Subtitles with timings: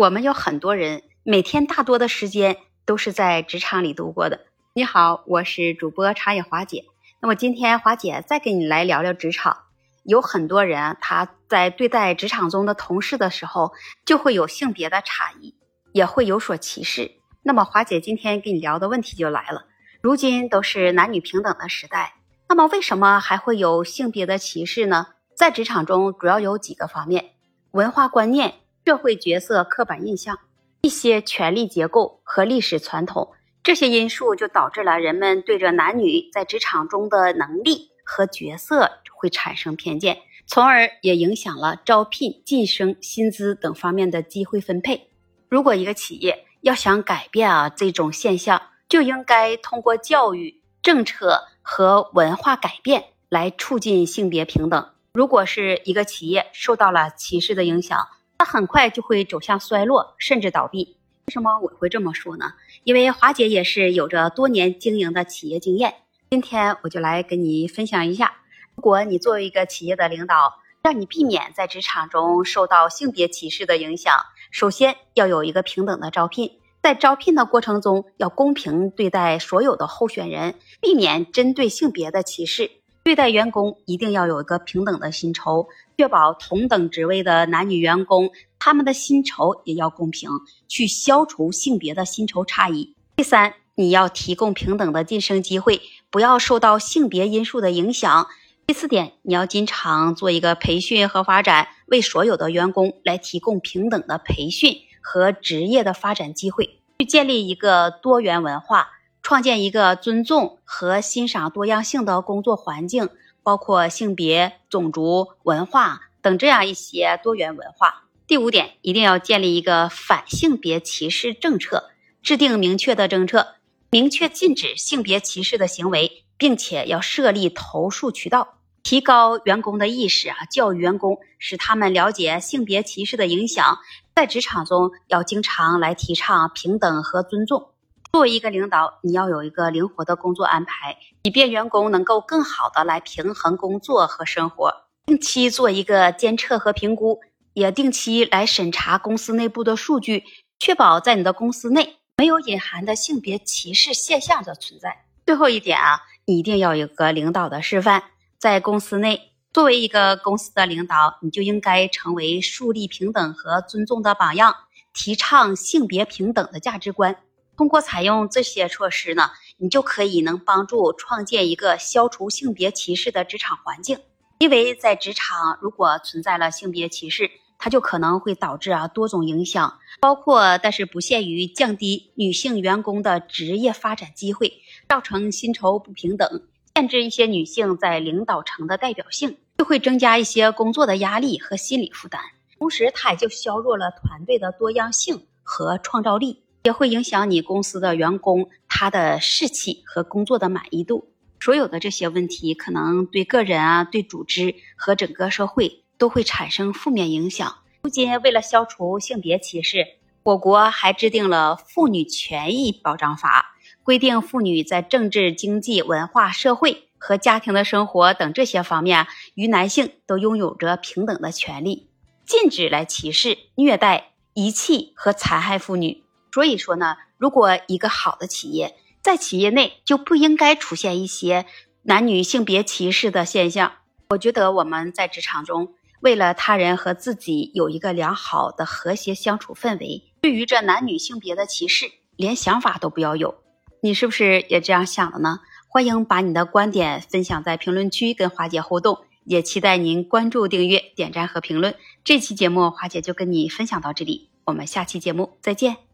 [0.00, 2.56] 我们有很多人每天大多的时间
[2.86, 4.46] 都是在职场里度过的。
[4.72, 6.86] 你好，我是主播茶野华姐。
[7.20, 9.64] 那么今天华姐再跟你来聊聊职场。
[10.04, 13.74] 有很多人他在对待职场中的同事的时候，
[14.06, 15.54] 就会有性别的差异，
[15.92, 17.10] 也会有所歧视。
[17.42, 19.66] 那么华姐今天跟你聊的问题就来了：
[20.00, 22.14] 如今都是男女平等的时代，
[22.48, 25.08] 那么为什么还会有性别的歧视呢？
[25.36, 27.32] 在职场中主要有几个方面：
[27.72, 28.54] 文化观念。
[28.84, 30.38] 社会角色刻板印象、
[30.82, 45.10] 一些权力结构和历史传统，这些因素就导致了人们对着男女在职场中的能力和角色会产生偏见，从而也影响了招聘、晋升、薪资等方面的机会分配。
[45.48, 54.90] 如果一个企业要想改变啊这种现象，就应该通过教育、政策和文化改变来促进性别平等。
[55.12, 57.98] 如果是一个企业受到了歧视的影响，
[58.40, 60.96] 它很快就会走向衰落，甚至倒闭。
[61.26, 62.54] 为什么我会这么说呢？
[62.84, 65.96] 因为华姐也是有着多年经营的企业经验。
[66.30, 68.32] 今天我就来跟你分享一下，
[68.74, 74.14] 如果你作为一个企业的领导，让你避免在职场中受到性别歧视的影响，
[74.50, 82.70] 首先要有一个平等的招聘，在招聘的过程中要公平对待所有的候选人，避免针对性别的歧视。
[83.02, 90.28] 对待员工一定要有一个平等的薪酬，确保同等职位的男女员工他们的薪酬也要公平，
[90.68, 92.94] 去消除性别的薪酬差异。
[93.16, 98.28] 第三，你要提供平等的晋升机会，不要受到性别因素的影响。
[98.66, 108.88] 第四点，你要经常做一个培训和发展，为所有的员工来提供平等的培训和职业的发展机会，去建立一个多元文化。
[109.30, 113.10] 创建一个尊重和欣赏多样性的工作环境，
[113.44, 118.06] 包括性别、种族、文化等这样一些多元文化。
[118.26, 121.90] 第五点，一定要建立一个反性别歧视政策，
[122.24, 123.54] 制定明确的政策，
[123.90, 133.78] 明确禁止性别歧视的行为，并且要设立投诉渠道，提高员工的意识啊，教育员工，使他们了解性别歧视的影响。
[134.12, 137.68] 在职场中，要经常来提倡平等和尊重。
[138.12, 144.74] 作为一个领导，你要有一个灵活的工作安排，以便员工能够更好的来平衡工作和生活。
[145.06, 147.20] 定期做一个监测和评估，
[147.52, 150.24] 也定期来审查公司内部的数据，
[150.58, 155.04] 确保在你的公司内没有隐含的性别歧视现象的存在。
[155.24, 158.02] 最后一点啊，你一定要有个领导的示范，
[158.38, 164.54] 在公司内，作为一个公司的领导，你就应该成为树立平等和尊重的榜样，
[164.92, 167.16] 提倡性别平等的价值观。
[167.60, 173.98] 通过采用这些措施呢，你就可以能帮助创建一个消除性别歧视的职场环境。
[174.38, 186.44] 因为在职场如果存在了性别歧视，它就可能会导致啊多种影响，包括但是不限于降低女性员工的职业发展机会，造成薪酬不平等，
[186.74, 192.22] 限制一些女性在领导层的代表性，就会增加一些工作的压力和心理负担。
[192.58, 196.42] 同时，它也就削弱了团队的多样性和创造力。
[196.62, 201.08] 也会影响你公司的员工他的士气和工作的满意度。
[201.42, 207.56] 所有的这些问题，可能对个人啊、对组织和整个社会都会产生负面影响。
[207.82, 209.86] 如今，为了消除性别歧视，
[210.22, 221.88] 我国还制定了《妇女权益保障法》，规定妇女在政治、经济、文化、社会和家庭的生活等这些方面，与男性都拥有着平等的权利，
[222.26, 226.02] 禁止来歧视、虐待、遗弃和残害妇女。
[226.32, 231.46] 所以说呢，如果一个好的企业在企业内就不应该出现一些
[231.82, 233.72] 男女性别歧视的现象。
[234.10, 243.36] 我觉得我们在职场中，为了他人和自己有一个良好的和谐相处氛围，对于这男女性别的歧视，连想法都不要有。
[243.82, 245.40] 你是不是也这样想的呢？
[245.68, 251.74] 欢迎把你的观点分享在评论区跟华姐互动，也期待您关注、订阅、点赞和评论。
[252.02, 255.89] 这期节目华姐就跟你分享到这里，我们下期节目再见。